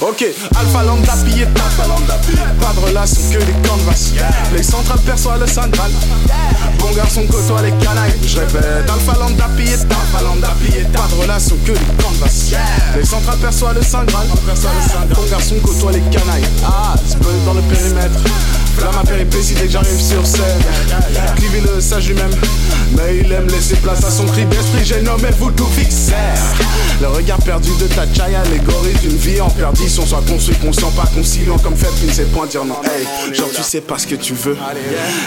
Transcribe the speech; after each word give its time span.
Ok, 0.00 0.24
Alpha 0.56 0.82
Lambda 0.82 1.12
pillé 1.24 1.44
Pas 1.46 2.72
de 2.74 2.80
relation 2.86 3.20
que 3.30 3.38
des 3.38 3.68
canvas. 3.68 4.12
Les 4.56 4.62
centrales 4.62 5.00
perçoivent 5.00 5.40
le 5.40 5.46
Saint 5.46 5.68
Bon 6.78 6.90
garçon 6.96 7.26
côtoie 7.26 7.60
les 7.62 7.72
canailles. 7.84 8.14
Je 8.26 8.38
répète, 8.38 8.88
Alpha 8.88 9.18
Lambda 9.18 9.48
pillé 9.56 9.76
Pas 10.84 11.06
de 11.08 11.20
relation 11.20 11.56
que 11.66 11.72
des 11.72 12.02
canvas. 12.02 12.54
Les 12.96 13.04
centrales 13.04 13.38
perçoivent 13.38 13.76
le 13.76 13.82
Saint 13.82 14.04
Graal. 14.04 14.26
Bon 15.14 15.22
garçon 15.30 15.56
côtoie 15.62 15.92
les 15.92 16.00
canailles. 16.00 16.48
Ah, 16.64 16.94
c'est 17.06 17.18
dans 17.44 17.54
le 17.54 17.62
périmètre. 17.62 18.20
Là 18.80 18.90
ma 18.94 19.02
péripétie 19.02 19.54
dès 19.54 19.66
que 19.66 19.72
j'arrive 19.72 20.00
sur 20.00 20.26
scène 20.26 20.42
Clivé 21.36 21.60
le 21.60 21.80
sage 21.80 22.06
lui-même 22.08 22.30
Mais 22.96 23.18
il 23.18 23.32
aime 23.32 23.46
laisser 23.48 23.74
place 23.76 24.04
à 24.04 24.10
son 24.10 24.24
cri 24.24 24.46
d'esprit 24.46 24.84
J'ai 24.84 25.02
nommé 25.02 25.28
voodoo 25.38 25.66
fixer 25.66 26.14
Le 26.14 26.79
regard 27.20 27.38
perdu 27.38 27.70
de 27.78 27.86
ta 27.86 28.06
chaya 28.12 28.40
Allégorie 28.40 28.94
d'une 29.02 29.16
vie 29.16 29.40
en 29.40 29.50
perdition. 29.50 30.06
Soit 30.06 30.22
construit 30.26 30.56
conscient 30.56 30.90
pas 30.92 31.06
conciliant 31.14 31.58
Comme 31.58 31.76
fait 31.76 31.92
qui 32.00 32.06
ne 32.06 32.12
sait 32.12 32.24
point 32.24 32.46
dire 32.46 32.64
non. 32.64 32.76
Hey, 32.84 33.34
genre 33.34 33.50
tu 33.54 33.62
sais 33.62 33.80
pas 33.80 33.98
ce 33.98 34.06
que 34.06 34.14
tu 34.14 34.34
veux. 34.34 34.56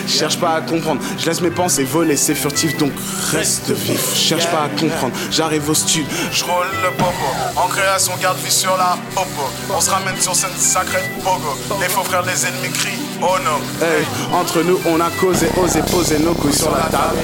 Cherche 0.08 0.38
pas 0.40 0.56
à 0.56 0.62
comprendre. 0.62 1.02
Je 1.20 1.26
laisse 1.26 1.42
mes 1.42 1.52
pensées 1.52 1.84
voler 1.84 2.18
C'est 2.18 2.36
furtif 2.36 2.78
donc 2.78 2.92
reste 3.32 3.72
vif. 3.72 4.16
Cherche 4.16 4.48
pas 4.48 4.64
à 4.64 4.70
comprendre. 4.70 5.14
J'arrive 5.32 5.70
au 5.70 5.74
studio. 5.74 6.06
Je 6.32 6.44
roule 6.44 6.66
le 6.82 6.90
popo. 6.98 7.28
En 7.56 7.68
création 7.68 8.14
garde 8.22 8.38
vie 8.40 8.52
sur 8.52 8.76
la 8.78 8.98
popo. 9.14 9.44
On 9.76 9.82
se 9.82 9.90
ramène 9.90 10.20
sur 10.20 10.36
scène 10.36 10.50
sacrée 10.58 11.04
pogo. 11.24 11.58
Les 11.80 11.90
faux 11.90 12.04
frères 12.04 12.24
les 12.24 12.46
ennemis 12.46 12.74
crient 12.74 12.93
Oh 13.26 13.38
non 13.44 13.60
Hey, 13.82 14.04
entre 14.34 14.62
nous 14.64 14.80
on 14.86 15.00
a 15.00 15.10
causé, 15.12 15.48
osé 15.64 15.82
poser 15.84 16.20
nos 16.20 16.34
couilles 16.34 16.54
sur 16.54 16.72
la 16.72 16.90
table 16.90 17.18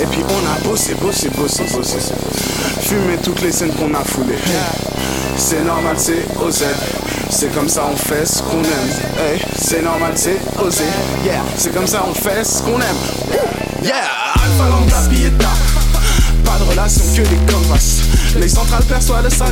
Et 0.00 0.06
puis 0.06 0.22
on 0.28 0.46
a 0.46 0.68
bossé, 0.68 0.94
bossé, 0.94 1.30
bossé, 1.30 1.64
bossé 1.74 1.98
Fumé 2.80 3.16
toutes 3.22 3.40
les 3.40 3.52
scènes 3.52 3.72
qu'on 3.72 3.94
a 3.94 4.04
foulées 4.04 4.38
C'est 5.38 5.64
normal, 5.64 5.96
c'est 5.98 6.26
osé 6.44 6.66
c'est 7.30 7.52
comme 7.52 7.68
ça 7.68 7.82
on 7.92 7.96
fait 7.96 8.24
ce 8.24 8.40
qu'on 8.42 8.62
aime. 8.62 8.90
Hey, 9.18 9.42
c'est 9.58 9.82
normal, 9.82 10.12
c'est 10.14 10.38
osé. 10.64 10.84
Yeah, 11.24 11.42
c'est 11.56 11.74
comme 11.74 11.86
ça 11.86 12.04
on 12.08 12.14
fait 12.14 12.44
ce 12.44 12.62
qu'on 12.62 12.80
aime. 12.80 12.96
Yeah, 13.82 13.94
Alpha 14.34 14.68
Lambda 14.70 14.96
Pieta. 15.10 15.48
Pas 16.44 16.58
de 16.58 16.70
relation 16.70 17.02
que 17.14 17.28
des 17.28 17.52
canvas. 17.52 18.02
Les 18.38 18.48
centrales 18.48 18.84
perçoivent 18.84 19.24
le 19.24 19.30
sang 19.30 19.46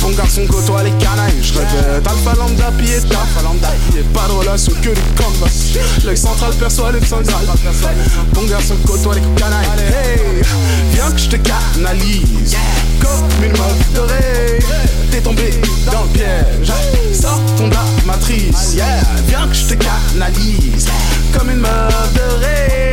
Bon 0.00 0.10
garçon 0.10 0.46
côtoie 0.48 0.82
les 0.84 0.92
canailles. 0.92 1.42
Je 1.42 1.54
répète, 1.58 2.06
Alpha 2.06 2.34
Lambda 2.38 2.70
Pieta. 2.78 3.18
Relation 4.52 4.74
que 4.82 4.90
des 4.90 5.00
canvas. 5.16 5.78
Les 6.04 6.14
centrales 6.14 6.54
perçoivent 6.56 6.92
le 6.92 7.06
sang 7.06 7.22
Bon 8.34 8.42
garçon 8.42 8.74
côtoie 8.86 9.14
les 9.14 9.22
canailles. 9.34 9.64
Hey, 9.78 10.42
viens 10.92 11.10
que 11.10 11.18
je 11.18 11.28
te 11.30 11.36
canalise. 11.36 12.54
Comme 13.00 13.44
une 13.44 13.52
meuf 13.52 13.92
dorée. 13.94 14.58
T'es 15.10 15.22
tombé 15.22 15.52
dans 15.90 16.02
le 16.02 16.08
piège. 16.10 16.68
De 16.68 17.70
la 17.70 17.84
matrice. 18.04 18.74
Yeah, 18.74 19.00
viens 19.26 19.48
que 19.48 19.54
je 19.54 19.68
te 19.68 19.74
canalise. 19.74 20.86
Comme 21.32 21.48
une 21.48 21.60
meuf 21.60 22.12
dorée. 22.12 22.92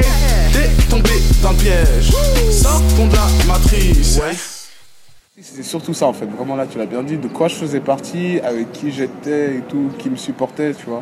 T'es 0.54 0.70
tombé 0.90 1.22
dans 1.42 1.52
le 1.52 1.58
piège. 1.58 2.12
De 2.12 3.16
la 3.16 3.46
matrice. 3.54 4.16
Ouais. 4.16 4.38
C'était 5.42 5.64
surtout 5.64 5.94
ça 5.94 6.06
en 6.06 6.12
fait, 6.12 6.26
vraiment 6.26 6.58
là 6.58 6.68
tu 6.70 6.78
l'as 6.78 6.86
bien 6.86 7.02
dit, 7.02 7.18
de 7.18 7.30
quoi 7.30 7.48
je 7.48 7.56
faisais 7.56 7.80
partie, 7.80 8.42
avec 8.42 8.74
qui 8.74 8.92
j'étais 8.92 9.56
et 9.56 9.62
tout, 9.62 9.90
qui 9.98 10.10
me 10.10 10.18
supportait, 10.18 10.74
tu 10.74 10.86
vois. 10.86 11.02